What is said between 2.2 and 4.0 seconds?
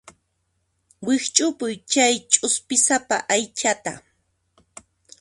ch'uspisapa aychata.